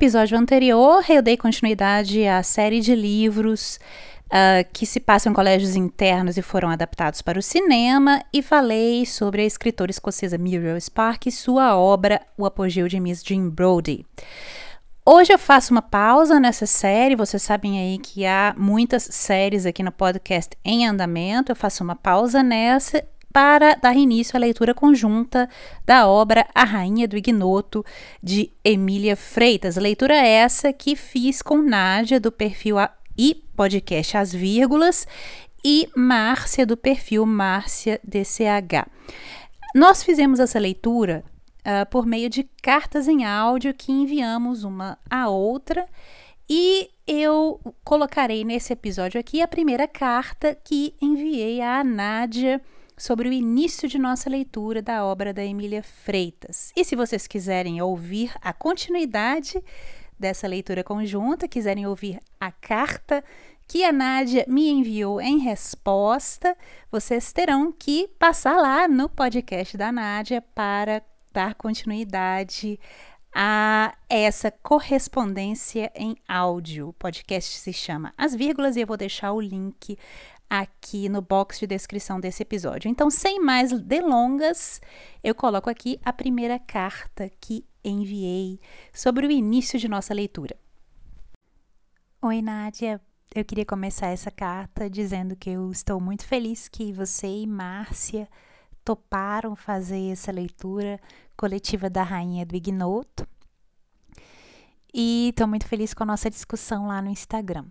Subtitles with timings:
[0.00, 3.78] Episódio anterior, eu dei continuidade à série de livros
[4.28, 9.04] uh, que se passam em colégios internos e foram adaptados para o cinema, e falei
[9.04, 14.06] sobre a escritora escocesa Muriel Spark e sua obra O Apogeu de Miss Jean Brodie.
[15.04, 17.14] Hoje eu faço uma pausa nessa série.
[17.14, 21.52] Vocês sabem aí que há muitas séries aqui no podcast em andamento.
[21.52, 25.48] Eu faço uma pausa nessa para dar início à leitura conjunta
[25.84, 27.84] da obra A Rainha do Ignoto,
[28.22, 29.76] de Emília Freitas.
[29.76, 35.06] Leitura essa que fiz com Nádia, do perfil a e podcast As Vírgulas,
[35.64, 38.88] e Márcia, do perfil Márcia DCH.
[39.74, 41.22] Nós fizemos essa leitura
[41.60, 45.86] uh, por meio de cartas em áudio que enviamos uma a outra.
[46.48, 52.60] E eu colocarei nesse episódio aqui a primeira carta que enviei à Nádia
[53.00, 56.70] sobre o início de nossa leitura da obra da Emília Freitas.
[56.76, 59.64] E se vocês quiserem ouvir a continuidade
[60.18, 63.24] dessa leitura conjunta, quiserem ouvir a carta
[63.66, 66.54] que a Nádia me enviou em resposta,
[66.92, 71.02] vocês terão que passar lá no podcast da Nádia para
[71.32, 72.78] dar continuidade
[73.32, 76.88] a essa correspondência em áudio.
[76.88, 79.96] O podcast se chama As Vírgulas e eu vou deixar o link
[80.50, 82.90] aqui no box de descrição desse episódio.
[82.90, 84.80] Então, sem mais delongas,
[85.22, 88.58] eu coloco aqui a primeira carta que enviei
[88.92, 90.56] sobre o início de nossa leitura.
[92.20, 93.00] Oi, Nádia.
[93.32, 98.28] Eu queria começar essa carta dizendo que eu estou muito feliz que você e Márcia
[98.84, 101.00] toparam fazer essa leitura
[101.36, 103.24] coletiva da Rainha do Ignoto.
[104.92, 107.66] E estou muito feliz com a nossa discussão lá no Instagram.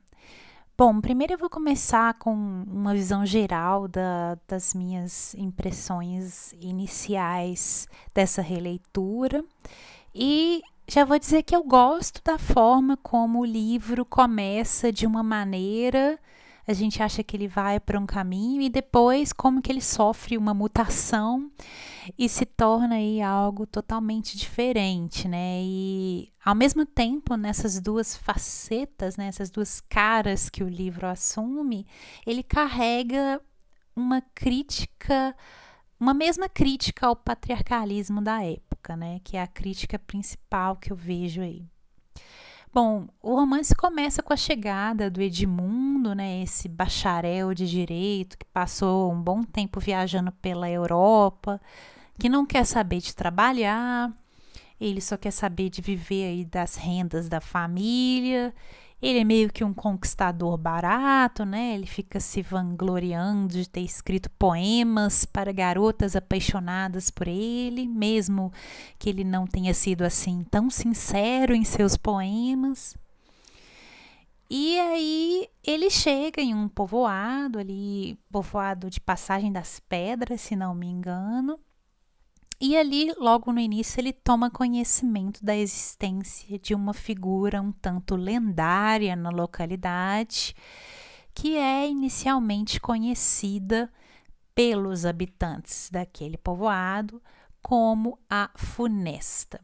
[0.80, 7.86] Bom, primeiro eu vou começar com uma visão geral da, das minhas impressões iniciais
[8.16, 9.44] dessa releitura.
[10.16, 15.22] E já vou dizer que eu gosto da forma como o livro começa de uma
[15.22, 16.18] maneira
[16.70, 20.38] a gente acha que ele vai para um caminho e depois como que ele sofre
[20.38, 21.52] uma mutação
[22.16, 25.64] e se torna aí algo totalmente diferente, né?
[25.64, 31.88] E ao mesmo tempo, nessas duas facetas, né, essas duas caras que o livro assume,
[32.24, 33.42] ele carrega
[33.96, 35.36] uma crítica,
[36.00, 40.96] uma mesma crítica ao patriarcalismo da época, né, que é a crítica principal que eu
[40.96, 41.66] vejo aí.
[42.72, 48.46] Bom, o romance começa com a chegada do Edmundo, né, esse bacharel de direito que
[48.46, 51.60] passou um bom tempo viajando pela Europa,
[52.20, 54.14] que não quer saber de trabalhar,
[54.80, 58.54] ele só quer saber de viver aí das rendas da família
[59.02, 61.74] ele é meio que um conquistador barato, né?
[61.74, 68.52] Ele fica se vangloriando de ter escrito poemas para garotas apaixonadas por ele, mesmo
[68.98, 72.96] que ele não tenha sido assim tão sincero em seus poemas.
[74.50, 80.74] E aí ele chega em um povoado ali, povoado de Passagem das Pedras, se não
[80.74, 81.60] me engano,
[82.62, 88.18] e ali, logo no início, ele toma conhecimento da existência de uma figura um tanto
[88.18, 90.54] lendária na localidade,
[91.34, 93.90] que é inicialmente conhecida
[94.54, 97.22] pelos habitantes daquele povoado
[97.62, 99.62] como a Funesta.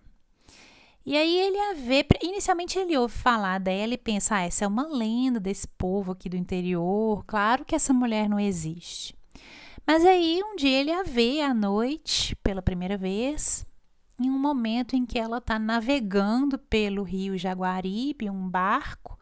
[1.06, 4.68] E aí ele a vê, inicialmente ele ouve falar dela e pensa, ah, essa é
[4.68, 9.15] uma lenda desse povo aqui do interior, claro que essa mulher não existe.
[9.86, 13.66] Mas aí um dia ele a vê à noite pela primeira vez,
[14.20, 19.20] em um momento em que ela está navegando pelo rio Jaguaribe, um barco,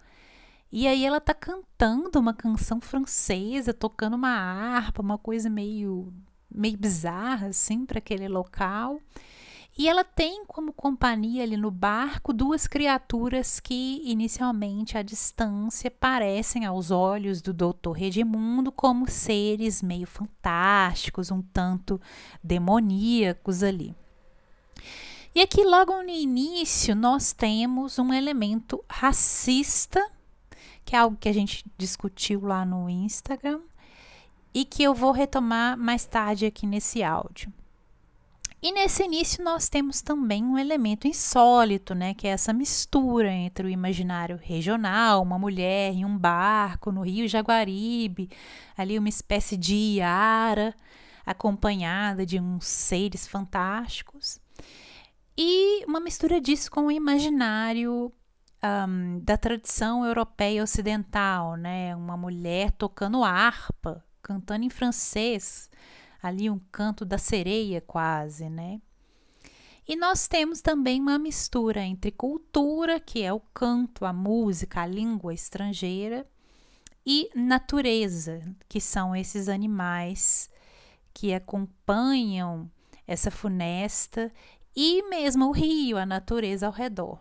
[0.71, 6.13] e aí ela está cantando uma canção francesa, tocando uma harpa, uma coisa meio
[6.49, 8.99] meio bizarra assim para aquele local.
[9.75, 16.63] E ela tem como companhia ali no barco duas criaturas que inicialmente à distância parecem
[16.63, 21.99] aos olhos do Doutor Redimundo como seres meio fantásticos, um tanto
[22.43, 23.95] demoníacos ali.
[25.33, 30.07] E aqui logo no início nós temos um elemento racista,
[30.85, 33.59] que é algo que a gente discutiu lá no Instagram
[34.53, 37.51] e que eu vou retomar mais tarde aqui nesse áudio.
[38.65, 43.67] E nesse início nós temos também um elemento insólito, né, que é essa mistura entre
[43.67, 48.29] o imaginário regional, uma mulher em um barco no Rio Jaguaribe,
[48.77, 50.73] ali uma espécie de Iara,
[51.25, 54.39] acompanhada de uns seres fantásticos,
[55.37, 58.13] e uma mistura disso com o imaginário
[58.63, 65.69] um, da tradição europeia ocidental, né, uma mulher tocando harpa, cantando em francês
[66.23, 68.81] ali um canto da sereia quase, né?
[69.85, 74.85] E nós temos também uma mistura entre cultura, que é o canto, a música, a
[74.85, 76.25] língua estrangeira,
[77.05, 80.49] e natureza, que são esses animais
[81.13, 82.71] que acompanham
[83.05, 84.31] essa funesta
[84.73, 87.19] e mesmo o rio, a natureza ao redor.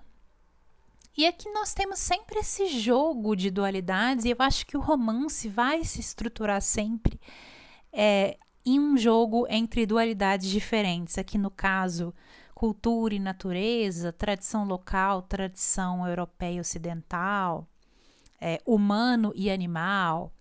[1.17, 5.49] E aqui nós temos sempre esse jogo de dualidades, e eu acho que o romance
[5.49, 7.21] vai se estruturar sempre
[7.93, 11.19] é, em um jogo entre dualidades diferentes.
[11.19, 12.15] Aqui no caso,
[12.55, 17.67] cultura e natureza, tradição local, tradição europeia e ocidental,
[18.41, 20.33] é, humano e animal,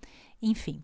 [0.41, 0.83] enfim.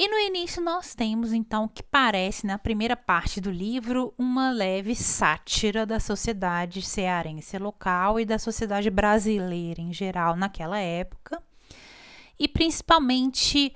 [0.00, 4.52] E no início nós temos então o que parece, na primeira parte do livro, uma
[4.52, 11.42] leve sátira da sociedade cearense local e da sociedade brasileira em geral naquela época,
[12.38, 13.74] e principalmente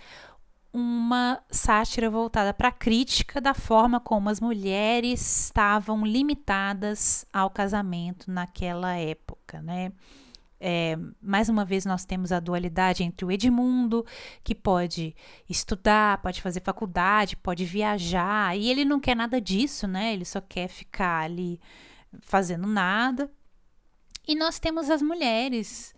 [0.72, 8.30] uma sátira voltada para a crítica da forma como as mulheres estavam limitadas ao casamento
[8.30, 9.92] naquela época, né?
[10.64, 14.06] É, mais uma vez nós temos a dualidade entre o Edmundo,
[14.44, 15.14] que pode
[15.48, 20.12] estudar, pode fazer faculdade, pode viajar, e ele não quer nada disso, né?
[20.12, 21.60] Ele só quer ficar ali
[22.20, 23.28] fazendo nada.
[24.26, 25.92] E nós temos as mulheres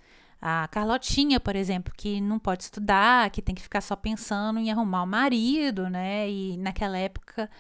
[0.47, 4.71] a Carlotinha, por exemplo, que não pode estudar, que tem que ficar só pensando em
[4.71, 6.31] arrumar o marido, né?
[6.31, 7.51] E naquela época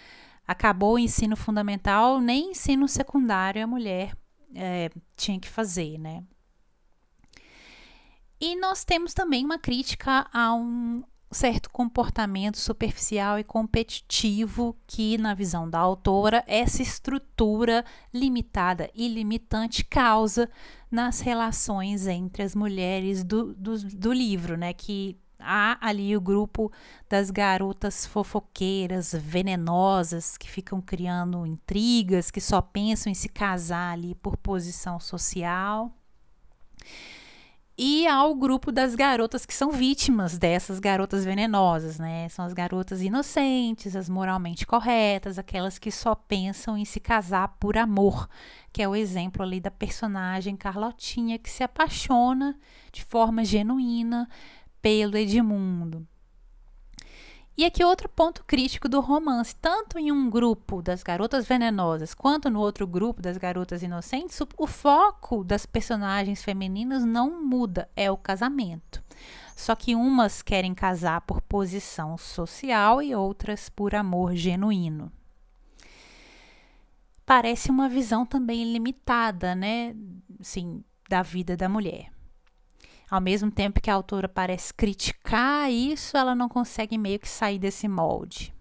[0.46, 4.14] acabou o ensino fundamental, nem ensino secundário a mulher
[4.54, 6.22] é, tinha que fazer, né?
[8.38, 11.02] E nós temos também uma crítica a um
[11.34, 19.84] certo comportamento superficial e competitivo que, na visão da autora, essa estrutura limitada e limitante
[19.84, 20.48] causa
[20.90, 24.72] nas relações entre as mulheres do, do, do livro, né?
[24.72, 26.72] Que há ali o grupo
[27.08, 34.14] das garotas fofoqueiras, venenosas, que ficam criando intrigas, que só pensam em se casar ali
[34.14, 35.92] por posição social.
[37.76, 42.28] E há o grupo das garotas que são vítimas dessas garotas venenosas, né?
[42.28, 47.76] São as garotas inocentes, as moralmente corretas, aquelas que só pensam em se casar por
[47.76, 48.28] amor,
[48.72, 52.56] que é o exemplo ali da personagem Carlotinha que se apaixona
[52.92, 54.28] de forma genuína
[54.80, 56.06] pelo Edmundo.
[57.56, 62.50] E aqui outro ponto crítico do romance, tanto em um grupo das garotas venenosas quanto
[62.50, 68.16] no outro grupo das garotas inocentes, o, foco das personagens femininas não muda, é o
[68.16, 69.00] casamento.
[69.54, 75.12] Só que umas querem casar por posição social e outras por amor genuíno.
[77.24, 79.94] Parece uma visão também limitada, né,
[80.40, 82.13] assim, da vida da mulher.
[83.14, 87.60] Ao mesmo tempo que a autora parece criticar isso, ela não consegue meio que sair
[87.60, 88.52] desse molde.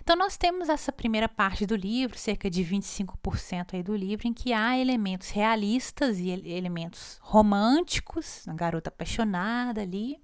[0.00, 4.32] Então, nós temos essa primeira parte do livro, cerca de 25% aí do livro, em
[4.32, 10.18] que há elementos realistas e elementos românticos, uma garota apaixonada ali,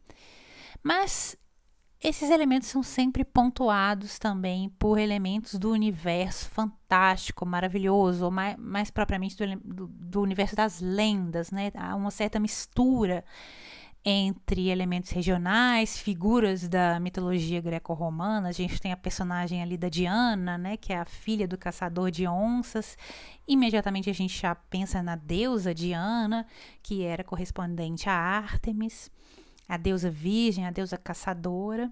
[0.83, 1.37] mas
[2.03, 8.91] esses elementos são sempre pontuados também por elementos do universo fantástico, maravilhoso, ou mais, mais
[8.91, 11.73] propriamente do, do, do, universo das lendas, né?
[11.75, 13.25] Há uma certa mistura
[14.05, 18.50] entre elementos regionais, figuras da mitologia greco-romana.
[18.50, 20.76] A gente tem a personagem ali da Diana, né?
[20.76, 22.97] Que é a filha do caçador de onças.
[23.49, 26.47] Imediatamente a gente já pensa na deusa Diana,
[26.83, 29.11] que era correspondente a Ártemis
[29.68, 31.90] a deusa virgem, a deusa caçadora.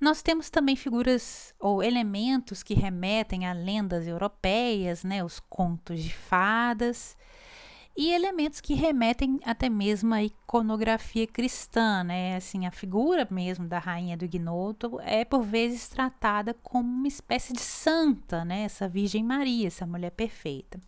[0.00, 6.14] Nós temos também figuras ou elementos que remetem a lendas europeias, né, os contos de
[6.14, 7.16] fadas.
[7.96, 12.36] e elementos que remetem até mesmo à iconografia cristã, né?
[12.36, 17.52] Assim, a figura mesmo da rainha do ignoto é por vezes tratada como uma espécie
[17.52, 18.62] de santa, né?
[18.62, 20.78] Essa Virgem Maria, essa mulher perfeita.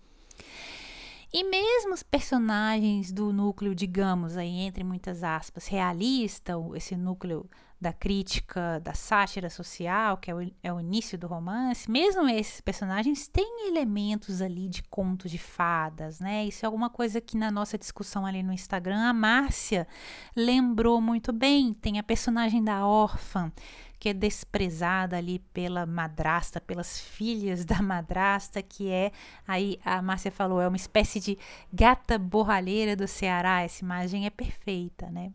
[1.32, 7.48] E mesmo os personagens do núcleo, digamos, aí entre muitas aspas, realista, esse núcleo
[7.80, 12.60] da crítica, da sátira social, que é o, é o início do romance, mesmo esses
[12.60, 16.44] personagens têm elementos ali de contos de fadas, né?
[16.44, 19.88] Isso é alguma coisa que na nossa discussão ali no Instagram, a Márcia
[20.36, 21.72] lembrou muito bem.
[21.72, 23.50] Tem a personagem da órfã,
[24.00, 29.12] que é desprezada ali pela madrasta, pelas filhas da madrasta, que é,
[29.46, 31.38] aí a Márcia falou, é uma espécie de
[31.70, 33.60] gata borralheira do Ceará.
[33.60, 35.30] Essa imagem é perfeita, né?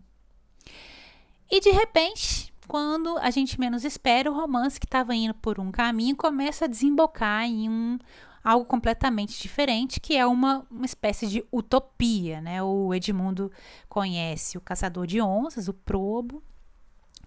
[1.50, 5.72] E de repente, quando a gente menos espera, o romance que estava indo por um
[5.72, 8.00] caminho começa a desembocar em um
[8.44, 12.64] algo completamente diferente, que é uma, uma espécie de utopia, né?
[12.64, 13.52] O Edmundo
[13.88, 16.44] conhece o caçador de onças, o Probo,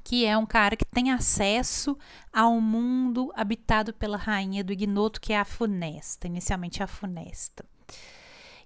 [0.08, 1.94] que é um cara que tem acesso
[2.32, 7.62] ao mundo habitado pela rainha do ignoto, que é a Funesta, inicialmente a Funesta.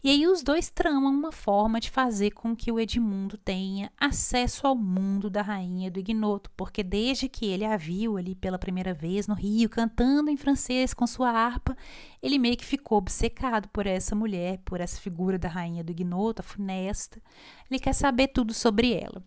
[0.04, 4.68] E aí os dois tramam uma forma de fazer com que o Edmundo tenha acesso
[4.68, 8.94] ao mundo da rainha do ignoto, porque desde que ele a viu ali pela primeira
[8.94, 11.76] vez no Rio, cantando em francês com sua harpa,
[12.22, 16.40] ele meio que ficou obcecado por essa mulher, por essa figura da rainha do ignoto,
[16.40, 17.20] a Funesta.
[17.68, 19.24] Ele quer saber tudo sobre ela.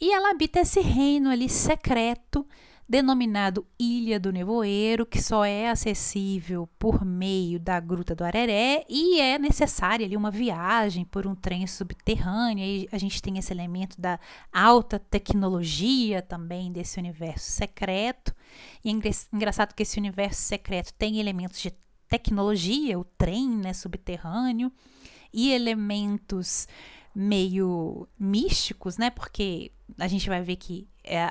[0.00, 2.46] E ela habita esse reino ali secreto,
[2.86, 9.20] denominado Ilha do Nevoeiro, que só é acessível por meio da Gruta do Areré e
[9.20, 12.64] é necessária ali uma viagem por um trem subterrâneo.
[12.64, 14.18] E a gente tem esse elemento da
[14.52, 18.34] alta tecnologia também desse universo secreto.
[18.84, 21.72] E é engraçado que esse universo secreto tem elementos de
[22.08, 24.70] tecnologia, o trem né, subterrâneo,
[25.32, 26.68] e elementos
[27.14, 29.10] meio místicos, né?
[29.10, 31.30] Porque a gente vai ver que é,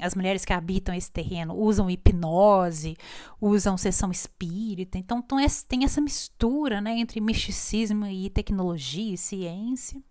[0.00, 2.96] as mulheres que habitam esse terreno usam hipnose,
[3.40, 5.22] usam sessão espírita, então
[5.68, 10.02] tem essa mistura né, entre misticismo e tecnologia e ciência.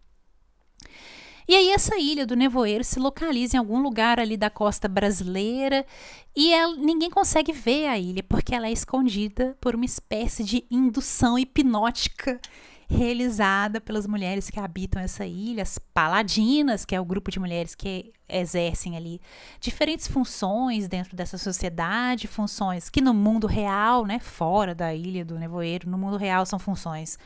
[1.47, 5.83] E aí essa ilha do nevoeiro se localiza em algum lugar ali da costa brasileira
[6.35, 10.63] e ela, ninguém consegue ver a ilha porque ela é escondida por uma espécie de
[10.69, 12.39] indução hipnótica
[12.89, 17.75] realizada pelas mulheres que habitam essa ilha, as paladinas, que é o grupo de mulheres
[17.75, 19.21] que exercem ali
[19.59, 25.37] diferentes funções dentro dessa sociedade, funções que no mundo real, né, fora da ilha do
[25.37, 27.19] nevoeiro, no mundo real são funções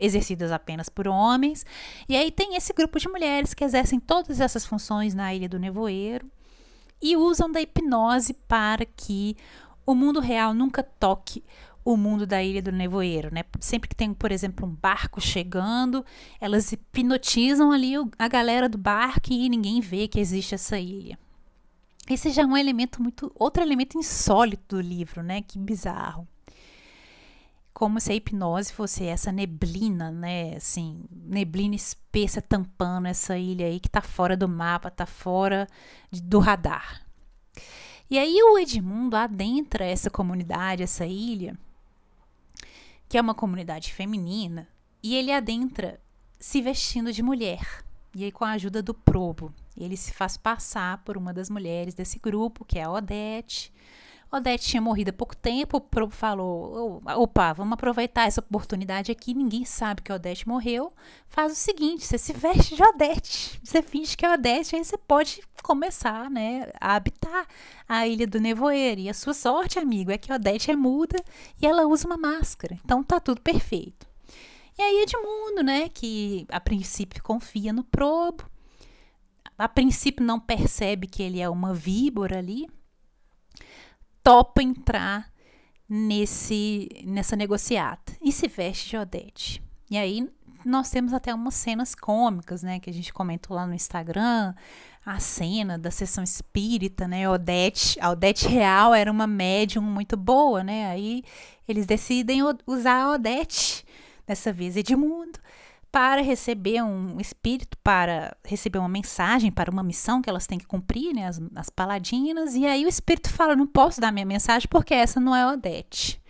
[0.00, 1.64] exercidas apenas por homens.
[2.08, 5.60] E aí tem esse grupo de mulheres que exercem todas essas funções na ilha do
[5.60, 6.28] nevoeiro
[7.00, 9.36] e usam da hipnose para que
[9.86, 11.44] o mundo real nunca toque
[11.84, 13.44] o mundo da Ilha do Nevoeiro, né?
[13.60, 16.04] Sempre que tem, por exemplo, um barco chegando,
[16.40, 21.18] elas hipnotizam ali a galera do barco e ninguém vê que existe essa ilha.
[22.08, 25.42] Esse já é um elemento muito, outro elemento insólito do livro, né?
[25.42, 26.26] Que bizarro.
[27.72, 30.56] Como se a hipnose fosse essa neblina, né?
[30.56, 35.66] Assim, neblina espessa tampando essa ilha aí que tá fora do mapa, tá fora
[36.10, 37.04] de, do radar.
[38.10, 41.58] E aí o Edmundo adentra essa comunidade, essa ilha,
[43.14, 44.66] que é uma comunidade feminina,
[45.00, 46.00] e ele adentra
[46.36, 47.84] se vestindo de mulher.
[48.12, 51.94] E aí, com a ajuda do Probo, ele se faz passar por uma das mulheres
[51.94, 53.72] desse grupo, que é a Odete.
[54.36, 60.02] Odete tinha morrido há pouco tempo, falou: opa, vamos aproveitar essa oportunidade aqui, ninguém sabe
[60.02, 60.92] que Odete morreu.
[61.28, 64.98] Faz o seguinte: você se veste de Odete, você finge que é Odete, aí você
[64.98, 67.46] pode começar né, a habitar
[67.88, 69.02] a Ilha do Nevoeiro.
[69.02, 71.22] E a sua sorte, amigo, é que Odete é muda
[71.62, 74.06] e ela usa uma máscara, então tá tudo perfeito.
[74.76, 78.44] E aí Edmundo, né, que a princípio confia no Probo,
[79.56, 82.66] a princípio não percebe que ele é uma víbora ali,
[84.24, 85.30] topa entrar
[85.88, 88.14] nesse nessa negociata.
[88.20, 89.62] E se veste de Odete.
[89.90, 90.28] E aí
[90.64, 94.54] nós temos até umas cenas cômicas, né, que a gente comentou lá no Instagram,
[95.04, 100.64] a cena da sessão espírita, né, Odete, a Odete real era uma médium muito boa,
[100.64, 101.22] né, aí
[101.68, 103.84] eles decidem usar a Odete,
[104.26, 105.38] dessa vez Edmundo,
[105.94, 110.66] para receber um espírito, para receber uma mensagem, para uma missão que elas têm que
[110.66, 112.56] cumprir, né, as, as paladinas.
[112.56, 116.20] E aí o espírito fala: não posso dar minha mensagem porque essa não é Odete.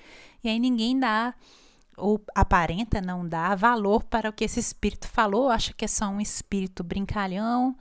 [0.42, 1.34] E aí ninguém dá,
[1.96, 6.08] ou aparenta não dar valor para o que esse espírito falou, acha que é só
[6.08, 7.74] um espírito brincalhão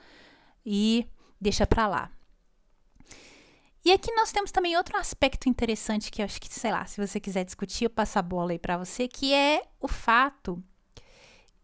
[0.65, 1.05] e
[1.41, 2.11] deixa para lá.
[3.83, 7.05] E aqui nós temos também outro aspecto interessante que eu acho que, sei lá, se
[7.05, 10.63] você quiser discutir, eu passo a bola aí para você, que é o fato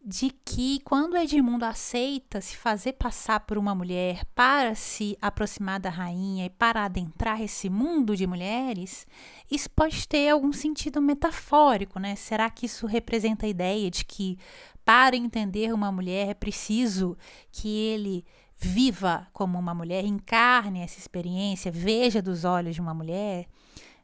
[0.03, 5.89] de que quando Edmundo aceita se fazer passar por uma mulher para se aproximar da
[5.89, 9.06] rainha e para adentrar esse mundo de mulheres,
[9.51, 12.15] isso pode ter algum sentido metafórico, né?
[12.15, 14.38] Será que isso representa a ideia de que
[14.86, 17.18] para entender uma mulher é preciso
[17.51, 18.25] que ele
[18.58, 23.48] viva como uma mulher, encarne essa experiência, veja dos olhos de uma mulher?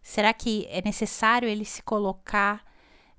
[0.04, 2.64] Será que é necessário ele se colocar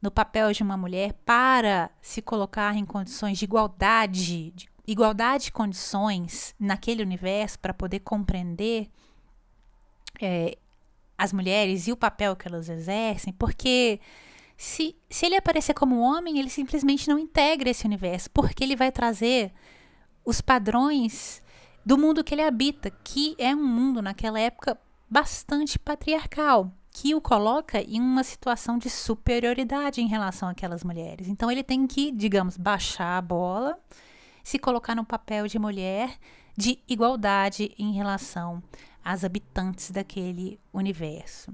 [0.00, 5.52] no papel de uma mulher para se colocar em condições de igualdade, de igualdade de
[5.52, 8.88] condições naquele universo para poder compreender
[10.20, 10.56] é,
[11.18, 14.00] as mulheres e o papel que elas exercem, porque
[14.56, 18.92] se, se ele aparecer como homem, ele simplesmente não integra esse universo, porque ele vai
[18.92, 19.52] trazer
[20.24, 21.42] os padrões
[21.84, 27.20] do mundo que ele habita, que é um mundo naquela época bastante patriarcal que o
[27.20, 31.28] coloca em uma situação de superioridade em relação àquelas mulheres.
[31.28, 33.78] Então ele tem que, digamos, baixar a bola,
[34.42, 36.18] se colocar no papel de mulher
[36.56, 38.62] de igualdade em relação
[39.04, 41.52] às habitantes daquele universo.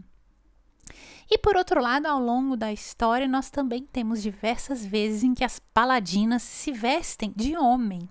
[1.29, 5.43] E por outro lado, ao longo da história, nós também temos diversas vezes em que
[5.43, 8.09] as paladinas se vestem de homem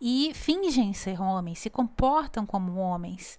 [0.00, 3.38] e fingem ser homens, se comportam como homens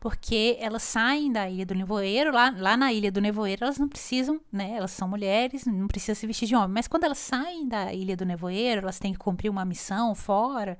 [0.00, 3.88] porque elas saem da Ilha do Nevoeiro, lá, lá na Ilha do Nevoeiro elas não
[3.88, 7.66] precisam, né, elas são mulheres, não precisam se vestir de homem, mas quando elas saem
[7.66, 10.78] da Ilha do Nevoeiro, elas têm que cumprir uma missão fora,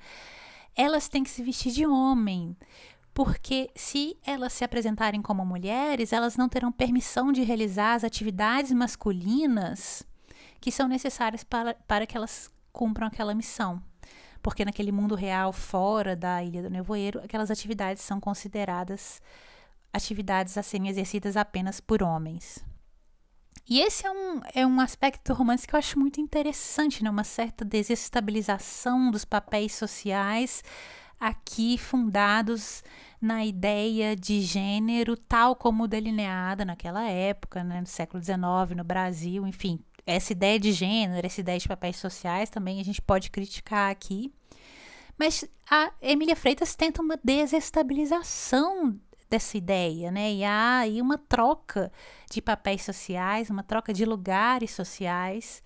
[0.77, 2.57] elas têm que se vestir de homem,
[3.13, 8.71] porque se elas se apresentarem como mulheres, elas não terão permissão de realizar as atividades
[8.71, 10.07] masculinas
[10.61, 13.83] que são necessárias para, para que elas cumpram aquela missão
[14.49, 19.21] porque naquele mundo real, fora da Ilha do Nevoeiro, aquelas atividades são consideradas
[19.93, 22.65] atividades a serem exercidas apenas por homens.
[23.69, 27.11] E esse é um, é um aspecto do romance que eu acho muito interessante, né?
[27.11, 30.65] uma certa desestabilização dos papéis sociais
[31.21, 32.83] aqui fundados
[33.21, 39.47] na ideia de gênero tal como delineada naquela época, né, no século XIX, no Brasil,
[39.47, 43.91] enfim, essa ideia de gênero, essa ideia de papéis sociais também a gente pode criticar
[43.91, 44.33] aqui.
[45.19, 50.33] Mas a Emília Freitas tenta uma desestabilização dessa ideia, né?
[50.33, 51.93] E há aí uma troca
[52.31, 55.63] de papéis sociais, uma troca de lugares sociais,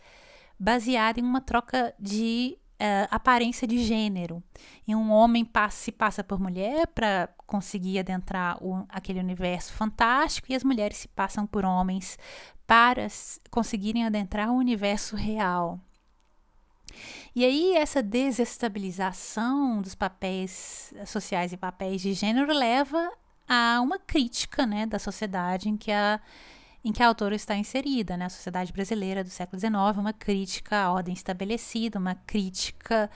[0.59, 4.42] baseada em uma troca de uh, aparência de gênero.
[4.87, 10.51] E um homem passa, se passa por mulher para conseguir adentrar o, aquele universo fantástico,
[10.51, 12.18] e as mulheres se passam por homens
[12.66, 13.07] para
[13.51, 15.79] conseguirem adentrar o universo real.
[17.35, 23.11] E aí, essa desestabilização dos papéis sociais e papéis de gênero leva
[23.49, 26.21] a uma crítica né, da sociedade em que a,
[26.85, 28.27] em que a autora está inserida, né?
[28.27, 33.11] A sociedade brasileira do século XIX, uma crítica à ordem estabelecida, uma crítica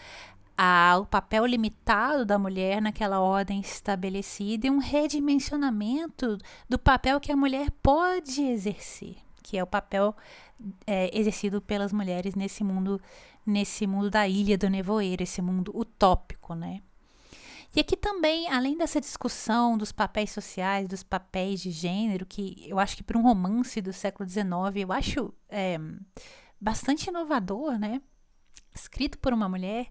[0.56, 7.36] ao papel limitado da mulher naquela ordem estabelecida e um redimensionamento do papel que a
[7.36, 10.12] mulher pode exercer que é o papel
[10.84, 13.00] é, exercido pelas mulheres nesse mundo,
[13.46, 16.82] nesse mundo da ilha do nevoeiro, esse mundo utópico, né?
[17.76, 22.78] E aqui também, além dessa discussão dos papéis sociais, dos papéis de gênero, que eu
[22.78, 25.76] acho que para um romance do século XIX, eu acho é,
[26.58, 28.00] bastante inovador, né?
[28.74, 29.88] Escrito por uma mulher,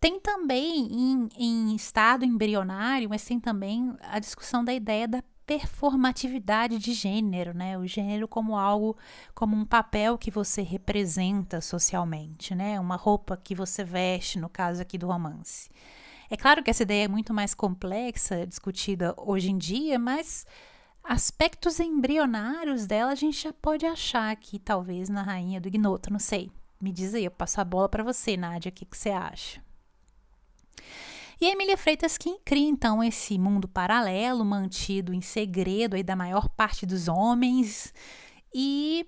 [0.00, 6.78] tem também em, em estado embrionário, mas tem também a discussão da ideia da performatividade
[6.78, 7.76] de gênero, né?
[7.76, 8.96] O gênero como algo,
[9.34, 12.80] como um papel que você representa socialmente, né?
[12.80, 15.68] Uma roupa que você veste, no caso aqui do romance.
[16.30, 20.46] É claro que essa ideia é muito mais complexa, discutida hoje em dia, mas
[21.02, 26.20] aspectos embrionários dela a gente já pode achar aqui, talvez, na Rainha do Ignoto, não
[26.20, 26.48] sei.
[26.80, 29.60] Me diz aí, eu passo a bola para você, Nádia, o que, que você acha?
[31.40, 36.14] E a Emília Freitas que cria então esse mundo paralelo mantido em segredo aí da
[36.14, 37.92] maior parte dos homens
[38.54, 39.04] e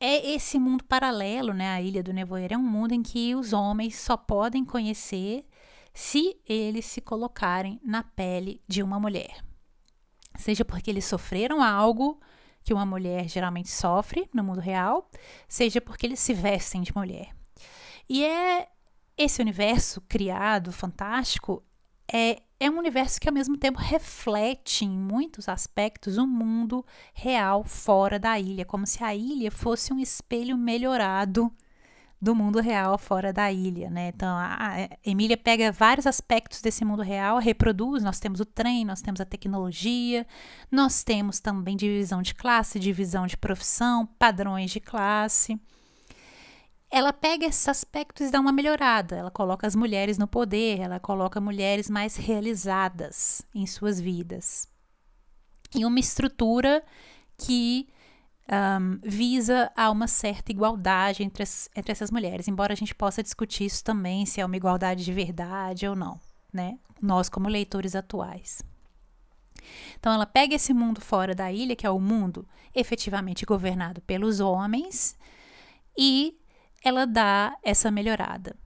[0.00, 1.70] é esse mundo paralelo, né?
[1.74, 5.44] A Ilha do Nevoeiro é um mundo em que os homens só podem conhecer
[5.98, 9.44] se eles se colocarem na pele de uma mulher.
[10.36, 12.20] Seja porque eles sofreram algo
[12.62, 15.10] que uma mulher geralmente sofre no mundo real,
[15.48, 17.34] seja porque eles se vestem de mulher.
[18.08, 18.68] E é
[19.16, 21.64] esse universo criado, fantástico,
[22.10, 26.86] é, é um universo que ao mesmo tempo reflete em muitos aspectos o um mundo
[27.12, 31.52] real fora da ilha, como se a ilha fosse um espelho melhorado
[32.20, 34.08] do mundo real fora da ilha, né?
[34.08, 38.02] Então a, Emília pega vários aspectos desse mundo real, reproduz.
[38.02, 40.26] Nós temos o trem, nós temos a tecnologia,
[40.70, 45.58] nós temos também divisão de classe, divisão de profissão, padrões de classe.
[46.90, 49.16] ela pega esses aspectos e dá uma melhorada.
[49.16, 54.66] Ela coloca as mulheres no poder, ela coloca mulheres mais realizadas em suas vidas.
[55.74, 56.82] E uma estrutura
[57.36, 57.88] que
[58.50, 63.22] um, visa a uma certa igualdade entre, as, entre essas mulheres, embora a gente possa
[63.22, 66.18] discutir isso também, se é uma igualdade de verdade ou não,
[66.52, 66.78] né?
[67.00, 68.62] Nós, como leitores atuais.
[69.98, 74.40] Então, ela pega esse mundo fora da ilha, que é o mundo efetivamente governado pelos
[74.40, 75.16] homens,
[75.96, 76.38] e
[76.82, 78.56] ela dá essa melhorada.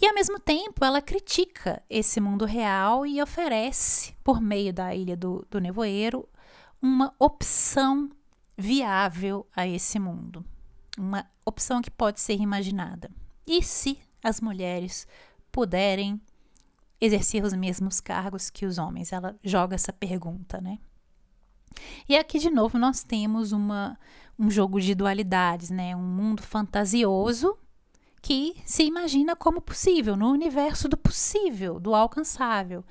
[0.00, 5.16] E ao mesmo tempo, ela critica esse mundo real e oferece, por meio da Ilha
[5.16, 6.28] do, do Nevoeiro,
[6.80, 8.08] uma opção
[8.58, 10.44] viável a esse mundo.
[10.98, 13.08] Uma opção que pode ser imaginada.
[13.46, 15.06] E se as mulheres
[15.52, 16.20] puderem
[17.00, 19.12] exercer os mesmos cargos que os homens?
[19.12, 20.80] Ela joga essa pergunta, né?
[22.08, 23.96] E aqui de novo nós temos uma,
[24.36, 25.94] um jogo de dualidades, né?
[25.94, 27.56] Um mundo fantasioso
[28.20, 32.84] que se imagina como possível, no universo do possível, do alcançável,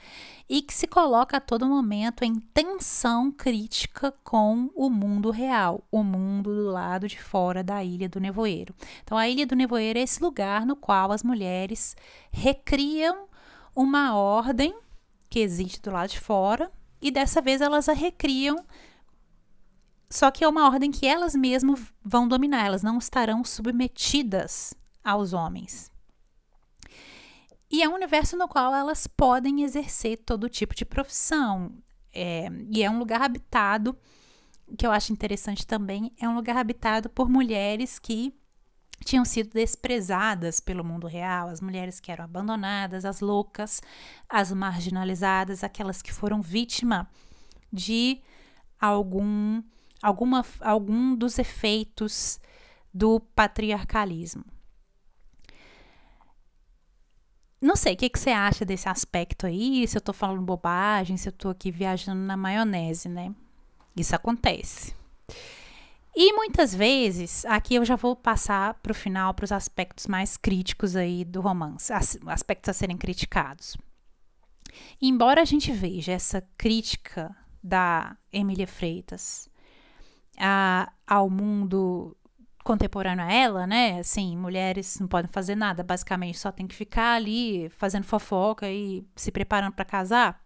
[0.49, 6.03] e que se coloca a todo momento em tensão crítica com o mundo real, o
[6.03, 8.73] mundo do lado de fora da Ilha do Nevoeiro.
[9.03, 11.95] Então, a Ilha do Nevoeiro é esse lugar no qual as mulheres
[12.31, 13.27] recriam
[13.75, 14.73] uma ordem
[15.29, 18.65] que existe do lado de fora, e dessa vez elas a recriam
[20.09, 24.73] só que é uma ordem que elas mesmas vão dominar, elas não estarão submetidas
[25.07, 25.89] aos homens.
[27.71, 31.71] E é um universo no qual elas podem exercer todo tipo de profissão.
[32.13, 33.97] É, e é um lugar habitado,
[34.77, 38.33] que eu acho interessante também, é um lugar habitado por mulheres que
[39.05, 43.81] tinham sido desprezadas pelo mundo real, as mulheres que eram abandonadas, as loucas,
[44.27, 47.07] as marginalizadas, aquelas que foram vítima
[47.71, 48.21] de
[48.79, 49.61] algum
[50.01, 52.39] alguma, algum dos efeitos
[52.93, 54.56] do patriarcalismo.
[57.59, 59.87] Não sei, o que, que você acha desse aspecto aí?
[59.87, 63.33] Se eu tô falando bobagem, se eu tô aqui viajando na maionese, né?
[63.95, 64.93] Isso acontece.
[66.15, 70.37] E muitas vezes, aqui eu já vou passar para o final para os aspectos mais
[70.37, 73.77] críticos aí do romance, aspectos a serem criticados.
[75.01, 79.49] Embora a gente veja essa crítica da Emília Freitas
[80.37, 82.15] a, ao mundo
[82.67, 83.99] contemporâneo a ela, né?
[83.99, 89.07] Assim, mulheres não podem fazer nada, basicamente só tem que ficar ali fazendo fofoca e
[89.15, 90.43] se preparando para casar.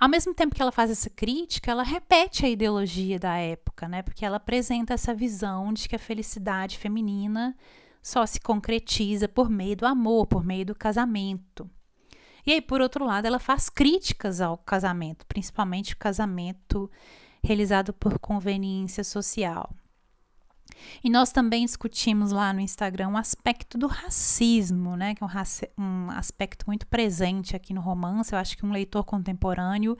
[0.00, 4.02] Ao mesmo tempo que ela faz essa crítica, ela repete a ideologia da época, né?
[4.02, 7.54] Porque ela apresenta essa visão de que a felicidade feminina
[8.02, 11.68] só se concretiza por meio do amor, por meio do casamento.
[12.46, 16.90] E aí, por outro lado, ela faz críticas ao casamento, principalmente o casamento
[17.42, 19.74] realizado por conveniência social.
[21.02, 25.14] E nós também discutimos lá no Instagram um aspecto do racismo, né?
[25.14, 28.32] Que é um, um, aspecto muito presente aqui no romance.
[28.32, 29.96] Eu acho que um leitor contemporâneo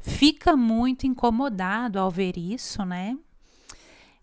[0.00, 3.16] fica muito incomodado ao ver isso, né?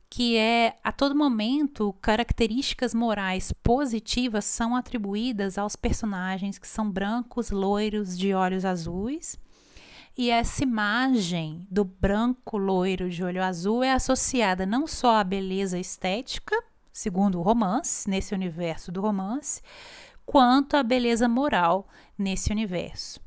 [0.09, 7.49] Que é a todo momento características morais positivas são atribuídas aos personagens que são brancos,
[7.49, 9.37] loiros, de olhos azuis
[10.17, 15.77] e essa imagem do branco loiro de olho azul é associada não só à beleza
[15.77, 16.55] estética,
[16.93, 19.61] segundo o romance, nesse universo do romance,
[20.25, 23.19] quanto à beleza moral nesse universo.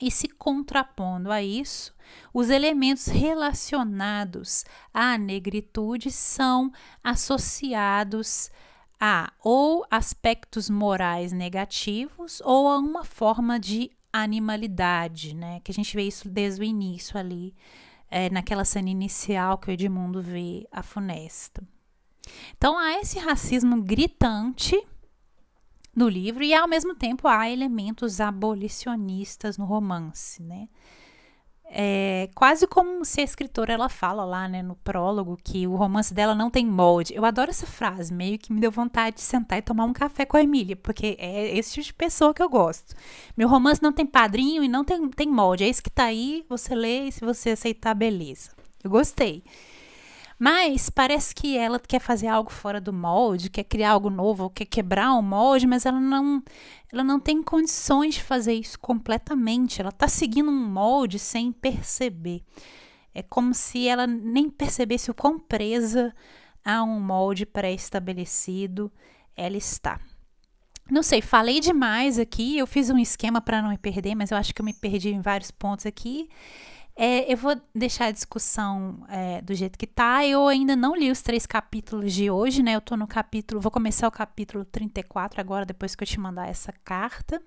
[0.00, 1.94] E se contrapondo a isso,
[2.34, 6.72] os elementos relacionados à negritude são
[7.02, 8.50] associados
[9.00, 15.60] a ou aspectos morais negativos ou a uma forma de animalidade, né?
[15.60, 17.54] Que a gente vê isso desde o início ali,
[18.10, 21.62] é, naquela cena inicial que o Edmundo vê a funesta.
[22.56, 24.80] Então há esse racismo gritante
[25.94, 30.68] no livro e ao mesmo tempo há elementos abolicionistas no romance, né?
[31.74, 36.12] É quase como se a escritora ela fala lá, né, no prólogo, que o romance
[36.12, 37.14] dela não tem molde.
[37.14, 40.26] Eu adoro essa frase, meio que me deu vontade de sentar e tomar um café
[40.26, 42.94] com a Emília, porque é esse tipo de pessoa que eu gosto.
[43.34, 45.64] Meu romance não tem padrinho e não tem, tem molde.
[45.64, 48.50] É isso que tá aí, você lê e se você aceitar, beleza.
[48.84, 49.42] Eu gostei.
[50.44, 54.64] Mas parece que ela quer fazer algo fora do molde, quer criar algo novo, quer
[54.64, 56.42] quebrar um molde, mas ela não,
[56.92, 59.80] ela não tem condições de fazer isso completamente.
[59.80, 62.42] Ela está seguindo um molde sem perceber.
[63.14, 66.12] É como se ela nem percebesse o quão presa
[66.64, 68.90] a um molde pré-estabelecido
[69.36, 70.00] ela está.
[70.90, 72.58] Não sei, falei demais aqui.
[72.58, 75.10] Eu fiz um esquema para não me perder, mas eu acho que eu me perdi
[75.10, 76.28] em vários pontos aqui.
[76.94, 80.26] É, eu vou deixar a discussão é, do jeito que tá.
[80.26, 82.74] Eu ainda não li os três capítulos de hoje, né?
[82.74, 83.60] Eu tô no capítulo.
[83.60, 87.42] Vou começar o capítulo 34 agora, depois que eu te mandar essa carta.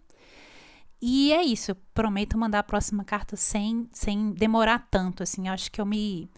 [1.02, 1.72] E é isso.
[1.72, 5.48] Eu prometo mandar a próxima carta sem, sem demorar tanto, assim.
[5.48, 6.30] Eu acho que eu me.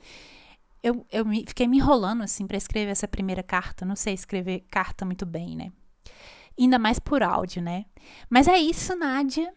[0.84, 3.86] Eu, eu me, fiquei me enrolando, assim, para escrever essa primeira carta.
[3.86, 5.72] Não sei escrever carta muito bem, né?
[6.60, 7.86] Ainda mais por áudio, né?
[8.30, 9.54] Mas é isso, Nádia.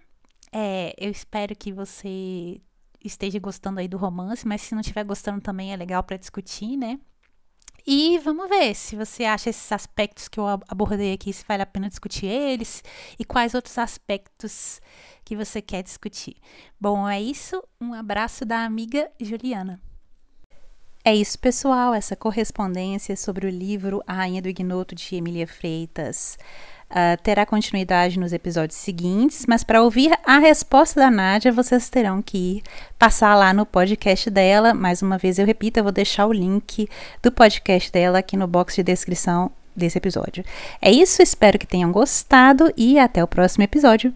[0.53, 2.61] É, eu espero que você
[3.05, 6.77] esteja gostando aí do romance, mas se não estiver gostando também é legal para discutir,
[6.77, 6.99] né?
[7.87, 11.67] E vamos ver se você acha esses aspectos que eu abordei aqui, se vale a
[11.67, 12.85] pena discutir eles
[13.19, 14.81] e quais outros aspectos
[15.25, 16.37] que você quer discutir.
[16.79, 17.63] Bom, é isso.
[17.81, 19.81] Um abraço da amiga Juliana.
[21.03, 21.95] É isso, pessoal.
[21.95, 26.37] Essa correspondência sobre o livro A Rainha do Ignoto de Emília Freitas
[26.91, 32.21] uh, terá continuidade nos episódios seguintes, mas para ouvir a resposta da Nádia, vocês terão
[32.21, 32.63] que ir
[32.99, 34.75] passar lá no podcast dela.
[34.75, 36.89] Mais uma vez eu repito, eu vou deixar o link
[37.23, 40.45] do podcast dela aqui no box de descrição desse episódio.
[40.81, 44.13] É isso, espero que tenham gostado e até o próximo episódio.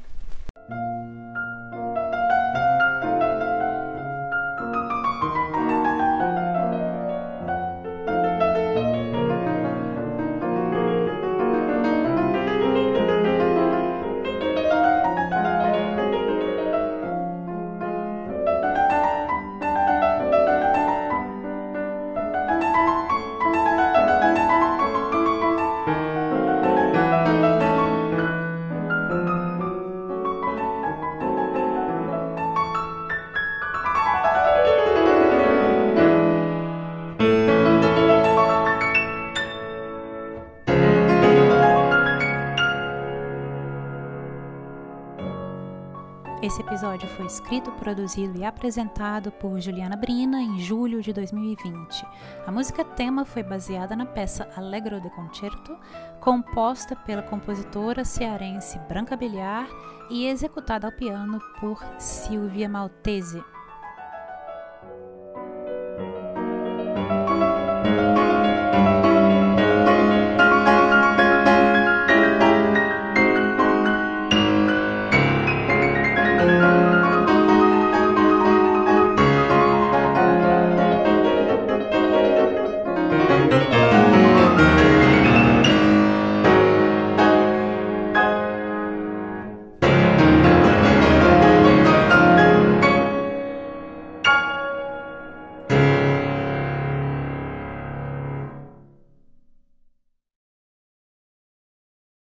[47.35, 52.07] Escrito, produzido e apresentado por Juliana Brina em julho de 2020.
[52.47, 55.77] A música tema foi baseada na peça Allegro de Concerto,
[56.21, 59.67] composta pela compositora cearense Branca Beliar
[60.09, 63.43] e executada ao piano por Silvia Maltese.